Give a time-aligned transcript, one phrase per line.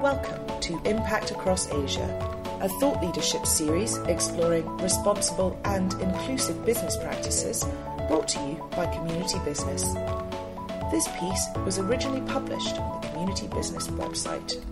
[0.00, 2.06] Welcome to Impact Across Asia,
[2.60, 7.66] a thought leadership series exploring responsible and inclusive business practices
[8.06, 9.82] brought to you by Community Business.
[10.92, 14.64] This piece was originally published on the Community Business website.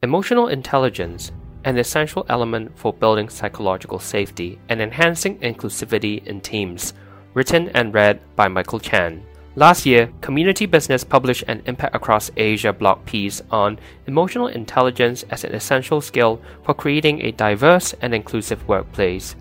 [0.00, 1.32] Emotional intelligence,
[1.64, 6.94] an essential element for building psychological safety and enhancing inclusivity in teams,
[7.34, 9.26] written and read by Michael Chan.
[9.60, 15.44] Last year, Community Business published an Impact Across Asia blog piece on emotional intelligence as
[15.44, 19.36] an essential skill for creating a diverse and inclusive workplace.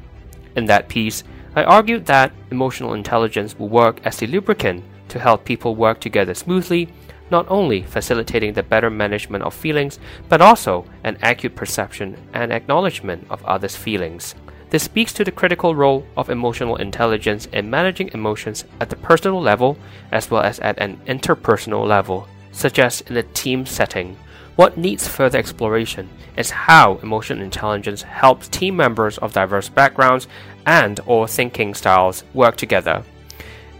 [0.58, 1.24] In that piece,
[1.56, 6.34] I argued that emotional intelligence will work as a lubricant to help people work together
[6.34, 6.90] smoothly,
[7.32, 13.26] not only facilitating the better management of feelings, but also an acute perception and acknowledgement
[13.30, 14.36] of others' feelings.
[14.70, 19.42] This speaks to the critical role of emotional intelligence in managing emotions at the personal
[19.42, 19.78] level
[20.12, 24.16] as well as at an interpersonal level, such as in a team setting.
[24.56, 30.28] What needs further exploration is how emotional intelligence helps team members of diverse backgrounds
[30.66, 33.04] and or thinking styles work together.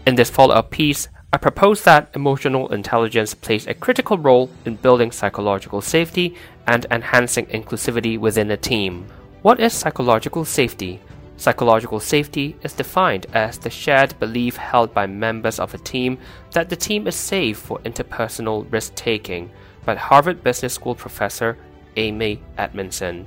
[0.06, 5.12] In this follow-up piece, I propose that emotional intelligence plays a critical role in building
[5.12, 6.34] psychological safety
[6.66, 9.06] and enhancing inclusivity within a team.
[9.42, 11.00] What is psychological safety?
[11.38, 16.18] Psychological safety is defined as the shared belief held by members of a team
[16.52, 19.50] that the team is safe for interpersonal risk taking
[19.86, 21.56] by Harvard Business School professor
[21.96, 23.26] Amy Edmondson.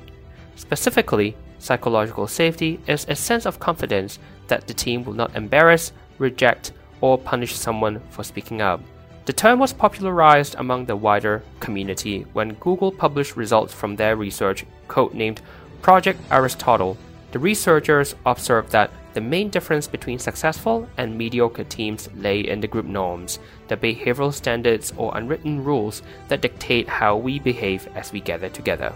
[0.56, 4.20] Specifically, psychological safety is a sense of confidence
[4.50, 8.82] that the team will not embarrass, reject, or punish someone for speaking up.
[9.26, 14.64] The term was popularized among the wider community when Google published results from their research
[14.88, 15.40] codenamed
[15.84, 16.98] Project Aristotle,
[17.34, 22.70] the researchers observed that the main difference between successful and mediocre teams lay in the
[22.70, 28.22] group norms, the behavioral standards or unwritten rules that dictate how we behave as we
[28.22, 28.94] gather together.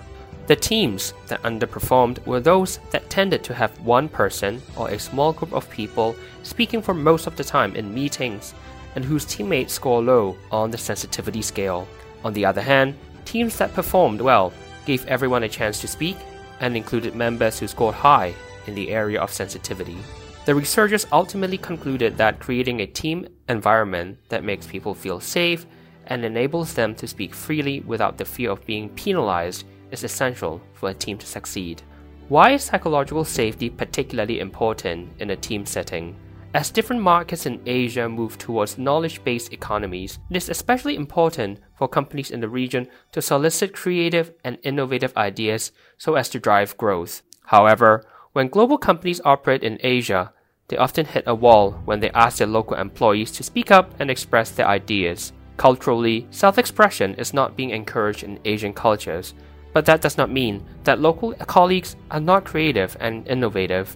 [0.47, 5.33] The teams that underperformed were those that tended to have one person or a small
[5.33, 8.53] group of people speaking for most of the time in meetings
[8.95, 11.85] and whose teammates score low on the sensitivity scale.
[12.23, 12.95] On the other hand,
[13.25, 14.53] teams that performed well
[14.85, 16.15] gave everyone a chance to speak
[16.59, 18.33] and included members who scored high
[18.65, 19.97] in the area of sensitivity.
[20.45, 25.65] The researchers ultimately concluded that creating a team environment that makes people feel safe
[26.05, 30.89] and enables them to speak freely without the fear of being penalized is essential for
[30.89, 31.81] a team to succeed.
[32.29, 36.15] Why is psychological safety particularly important in a team setting?
[36.53, 41.87] As different markets in Asia move towards knowledge based economies, it is especially important for
[41.87, 47.21] companies in the region to solicit creative and innovative ideas so as to drive growth.
[47.45, 50.33] However, when global companies operate in Asia,
[50.67, 54.11] they often hit a wall when they ask their local employees to speak up and
[54.11, 55.31] express their ideas.
[55.55, 59.33] Culturally, self expression is not being encouraged in Asian cultures,
[59.73, 63.95] but that does not mean that local colleagues are not creative and innovative.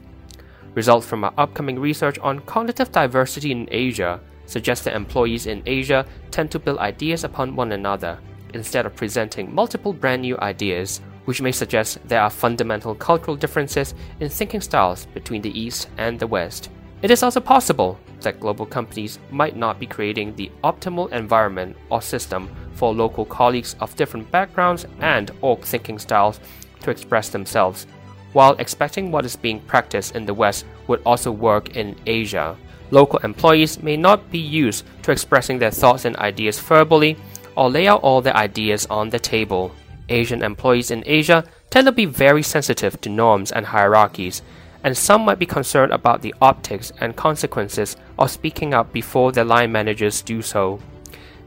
[0.74, 6.06] Results from our upcoming research on cognitive diversity in Asia suggest that employees in Asia
[6.32, 8.20] tend to build ideas upon one another
[8.54, 13.94] instead of presenting multiple brand new ideas, which may suggest there are fundamental cultural differences
[14.20, 16.70] in thinking styles between the East and the West.
[17.02, 22.02] It is also possible that global companies might not be creating the optimal environment or
[22.02, 26.40] system for local colleagues of different backgrounds and or thinking styles
[26.82, 27.88] to express themselves
[28.34, 32.56] while expecting what is being practiced in the West would also work in Asia.
[32.92, 37.18] Local employees may not be used to expressing their thoughts and ideas verbally
[37.56, 39.74] or lay out all their ideas on the table.
[40.10, 44.42] Asian employees in Asia tend to be very sensitive to norms and hierarchies,
[44.84, 49.46] and some might be concerned about the optics and consequences of speaking up before their
[49.46, 50.80] line managers do so.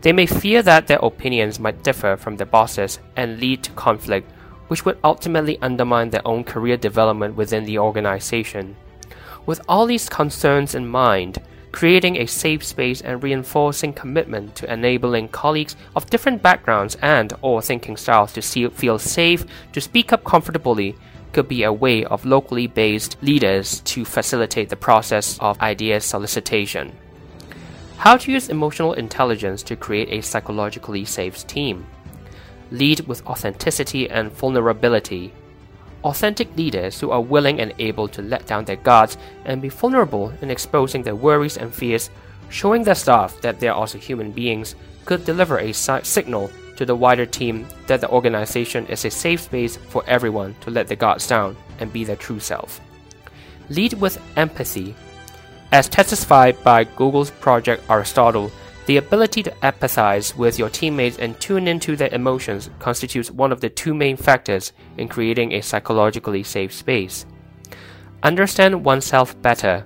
[0.00, 4.30] They may fear that their opinions might differ from their bosses and lead to conflict
[4.68, 8.76] which would ultimately undermine their own career development within the organization.
[9.46, 11.38] With all these concerns in mind,
[11.72, 17.60] creating a safe space and reinforcing commitment to enabling colleagues of different backgrounds and or
[17.60, 20.94] thinking styles to see, feel safe to speak up comfortably
[21.32, 26.92] could be a way of locally based leaders to facilitate the process of idea solicitation.
[27.98, 31.86] How to use emotional intelligence to create a psychologically safe team
[32.70, 35.32] lead with authenticity and vulnerability.
[36.04, 39.16] Authentic leaders who are willing and able to let down their guards
[39.46, 42.10] and be vulnerable in exposing their worries and fears,
[42.50, 46.84] showing their staff that they are also human beings, could deliver a si- signal to
[46.84, 50.96] the wider team that the organization is a safe space for everyone to let their
[50.96, 52.80] guards down and be their true self.
[53.68, 54.94] Lead with empathy.
[55.72, 58.52] As testified by Google's Project Aristotle,
[58.86, 63.62] The ability to empathize with your teammates and tune into their emotions constitutes one of
[63.62, 67.24] the two main factors in creating a psychologically safe space.
[68.22, 69.84] Understand oneself better.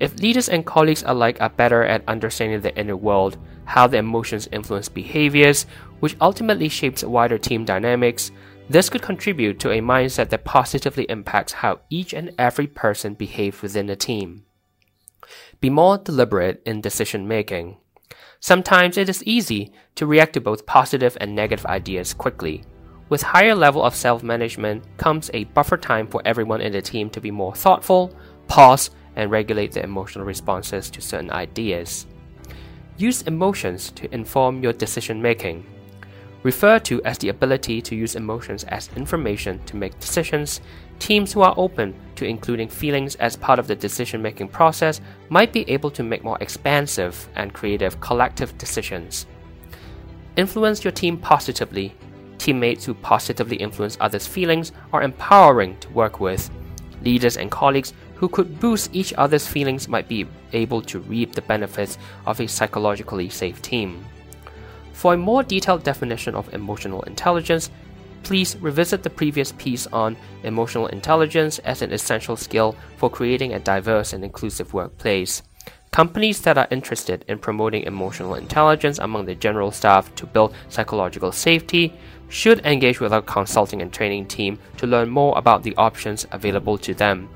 [0.00, 4.48] If leaders and colleagues alike are better at understanding the inner world, how the emotions
[4.52, 5.64] influence behaviors,
[6.00, 8.30] which ultimately shapes wider team dynamics,
[8.68, 13.62] this could contribute to a mindset that positively impacts how each and every person behaves
[13.62, 14.44] within a team.
[15.60, 17.78] Be more deliberate in decision making.
[18.40, 22.64] Sometimes it is easy to react to both positive and negative ideas quickly.
[23.08, 27.20] With higher level of self-management comes a buffer time for everyone in the team to
[27.20, 28.14] be more thoughtful,
[28.48, 32.06] pause, and regulate their emotional responses to certain ideas.
[32.96, 35.64] Use emotions to inform your decision making.
[36.46, 40.60] Refer to as the ability to use emotions as information to make decisions.
[41.00, 45.52] Teams who are open to including feelings as part of the decision making process might
[45.52, 49.26] be able to make more expansive and creative collective decisions.
[50.36, 51.92] Influence your team positively.
[52.38, 56.48] Teammates who positively influence others' feelings are empowering to work with.
[57.02, 61.42] Leaders and colleagues who could boost each other's feelings might be able to reap the
[61.42, 64.06] benefits of a psychologically safe team.
[64.96, 67.70] For a more detailed definition of emotional intelligence,
[68.22, 73.60] please revisit the previous piece on emotional intelligence as an essential skill for creating a
[73.60, 75.42] diverse and inclusive workplace.
[75.90, 81.30] Companies that are interested in promoting emotional intelligence among the general staff to build psychological
[81.30, 81.92] safety
[82.30, 86.78] should engage with our consulting and training team to learn more about the options available
[86.78, 87.28] to them.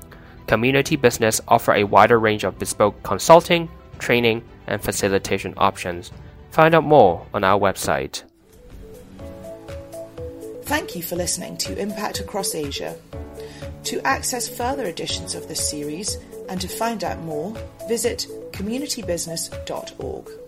[0.47, 3.69] Community business offer a wider range of bespoke consulting,
[3.99, 6.11] training, and facilitation options.
[6.51, 8.23] Find out more on our website.
[10.63, 12.95] Thank you for listening to Impact Across Asia.
[13.85, 16.17] To access further editions of this series
[16.49, 17.55] and to find out more,
[17.87, 20.40] visit communitybusiness.org.